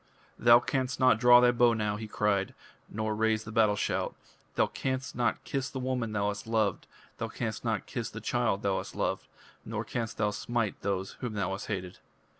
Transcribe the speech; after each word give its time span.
"Thou 0.39 0.59
canst 0.59 0.99
not 0.99 1.19
draw 1.19 1.39
thy 1.39 1.51
bow 1.51 1.73
now," 1.73 1.95
he 1.95 2.07
cried, 2.07 2.55
"nor 2.89 3.13
raise 3.15 3.43
the 3.43 3.51
battle 3.51 3.75
shout. 3.75 4.15
Thou 4.55 4.65
canst 4.65 5.15
not 5.15 5.43
kiss 5.43 5.69
the 5.69 5.77
woman 5.77 6.11
thou 6.11 6.29
hast 6.29 6.47
loved; 6.47 6.87
thou 7.19 7.27
canst 7.27 7.63
not 7.63 7.85
kiss 7.85 8.09
the 8.09 8.19
child 8.19 8.63
thou 8.63 8.77
hast 8.77 8.95
loved, 8.95 9.27
nor 9.63 9.85
canst 9.85 10.17
thou 10.17 10.31
smite 10.31 10.81
those 10.81 11.11
whom 11.19 11.33
thou 11.33 11.51
hast 11.51 11.67
hated." 11.67 11.99